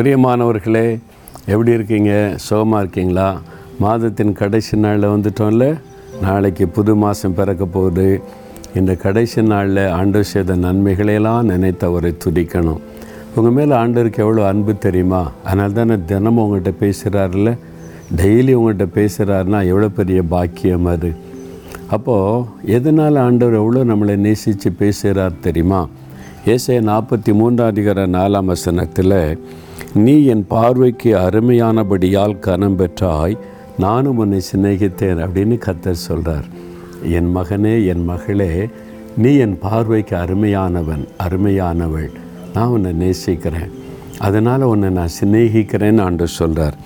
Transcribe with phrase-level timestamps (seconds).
[0.00, 0.98] பிரியமானவர்களே
[1.46, 2.32] எப்படி இருக்கீங்க?
[2.36, 3.40] சுகமாக இருக்கீங்களா?
[3.78, 5.80] மாதத்தின் கடைசி நாளில் வந்துட்டோம்ல?
[6.20, 8.22] நாளைக்கு புது மாதம் பிறக்க போகுது.
[8.74, 12.78] இந்த கடைசி நாளில் ஆண்டு செய்த நன்மைகளையெல்லாம் நினைத்த அவரை துதிக்கணும்.
[13.34, 15.30] உங்கள் மேலே ஆண்டவருக்கு எவ்வளோ அன்பு தெரியுமா?
[15.44, 17.58] அதனால தானே தினமும் உங்கள்கிட்ட பேசுகிறாருல்ல
[18.16, 21.14] டெய்லி உங்கள்கிட்ட பேசுகிறாருன்னா எவ்வளோ பெரிய பாக்கியம் அது?
[21.90, 25.88] அப்போது எதனால் ஆண்டவர் எவ்வளோ நம்மளை நேசித்து பேசுகிறார் தெரியுமா?
[26.46, 29.38] ஏசைய நாற்பத்தி மூன்றாம் அதிகார நாலாம் வசனத்தில்
[29.94, 33.34] நீ என் பார்வைக்கு அருமையானபடியால் கனம் பெற்றாய்
[33.78, 36.46] நானும் உன்னை சிநேகித்தேன் அப்படின்னு கத்தர் சொல்கிறார்
[37.18, 38.68] என் மகனே என் மகளே
[39.22, 42.10] நீ என் பார்வைக்கு அருமையானவன் அருமையானவள்.
[42.54, 43.72] நான் உன்னை நேசிக்கிறேன்.
[44.18, 46.76] அதனால் உன்னை நான் சிநேகிக்கிறேன்னு ஆண்டவர் சொல்கிறார்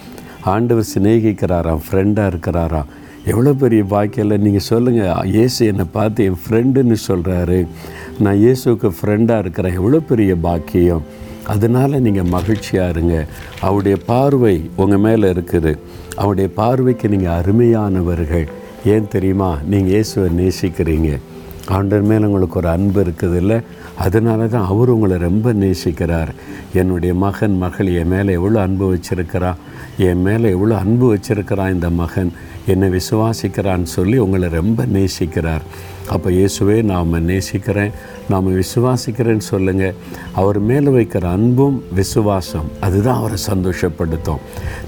[0.55, 2.91] ஆண்டவர் சிநேகிக்கிறாராம் ஃப்ரெண்டாக இருக்கிறாராம்
[3.27, 7.67] எவ்வளோ பெரிய பாக்கியில் நீங்கள் சொல்லுங்கள் இயேசு என்னை பார்த்து என் ஃப்ரெண்டுன்னு சொல்கிறாரு
[8.19, 9.77] நான் இயேசுக்கு ஃப்ரெண்டாக இருக்கிறேன்.
[9.81, 11.05] எவ்வளோ பெரிய பாக்கியம்.
[11.53, 13.27] அதனால் நீங்கள் மகிழ்ச்சியாக இருங்க.
[13.61, 15.73] அவருடைய பார்வை உங்கள் மேலே இருக்குது.
[16.17, 18.47] அவருடைய பார்வைக்கு நீங்கள் அருமையானவர்கள்.
[18.87, 19.59] ஏன் தெரியுமா?
[19.67, 21.19] நீங்கள் இயேசுவை நேசிக்கிறீங்க.
[21.77, 23.61] ஆண்டர் மேலே உங்களுக்கு ஒரு அன்பு இருக்குது இல்லை
[23.97, 26.29] அதனால தான் அவர் உங்களை ரொம்ப நேசிக்கிறார்.
[26.73, 29.61] என்னுடைய மகன் மகள் என் மேலே எவ்வளோ அன்பு வச்சிருக்கிறான்?
[29.99, 32.33] என் மேலே எவ்வளோ அன்பு வச்சிருக்கிறான் இந்த மகன்?
[32.67, 35.65] என்னை விசுவாசிக்கிறான்னு சொல்லி உங்களை ரொம்ப நேசிக்கிறார்.
[36.09, 37.93] அப்போ இயேசுவே நாம் நேசிக்கிறேன்.
[38.29, 39.95] நாம் விசுவாசிக்கிறேன்னு சொல்லுங்கள்
[40.33, 44.43] அவர் மேலே வைக்கிற அன்பும் விசுவாசம் அதுதான் அவரை சந்தோஷப்படுத்தும்.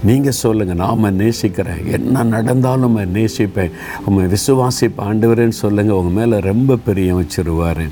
[0.04, 1.82] நீங்கள் சொல்லுங்கள் நாம் நேசிக்கிறேன்.
[1.92, 3.70] என்ன நடந்தாலும் நம்ம நேசிப்பேன்.
[4.04, 7.88] உண்மை விசுவாசிப்ப ஆண்டவரேன்னு சொல்லுங்கள் உங்கள் மேலே ரொம்ப பிரியம் வச்சுருவார்.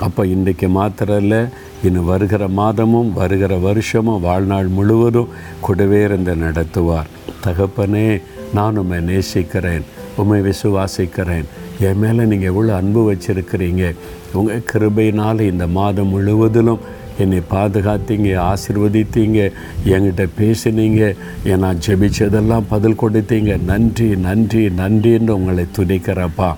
[0.00, 1.40] அப்போ இன்றைக்கு மாத்திரம் இல்லை
[1.86, 7.10] இன்னும் வருகிற மாதமும் வருகிற வருஷமும் வாழ்நாள் முழுவதும் கூடவே இருந்து நடத்துவார்.
[7.44, 8.06] தகப்பனே
[8.54, 9.84] நான் உம்மை நேசிக்கிறேன்
[10.16, 11.46] உம்மை விசுவாசிக்கிறேன்.
[11.86, 13.84] என் மேலே நீங்கள் எவ்வளோ அன்பு வச்சுருக்கிறீங்க.
[14.32, 16.84] உங்கள் கிருபையினால் இந்த மாதம் முழுவதிலும்
[17.18, 19.40] என்னை பாதுகாத்தீங்க ஆசிர்வதித்தீங்க
[19.84, 21.02] என்கிட்ட பேசினீங்க
[21.50, 23.52] என் நான் ஜெபிச்சதெல்லாம் பதில் கொடுத்தீங்க.
[23.70, 26.48] நன்றி நன்றி நன்றின்னு உங்களை துணிக்கிறப்பா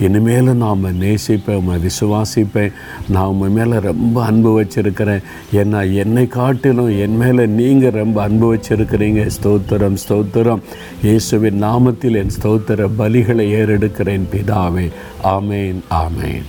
[0.00, 2.72] இனிமேல் நாம் நேசிப்பேன் உம்மை விசுவாசிப்பேன்.
[3.08, 5.22] நான் உன் மேலே ரொம்ப அன்பு வச்சுருக்கிறேன்.
[5.52, 9.30] ஏன்னா என்னை காட்டிலும் என் மேலே நீங்கள் ரொம்ப அன்பு வச்சுருக்கிறீங்க.
[9.38, 10.62] ஸ்தோத்திரம் ஸ்தோத்திரம்.
[11.02, 14.88] இயேசுவின் நாமத்தில் என் ஸ்தோத்திர பலிகளை ஏறெடுக்கிறேன் பிதாவே.
[15.24, 16.46] ஆமேன் ஆமேன்.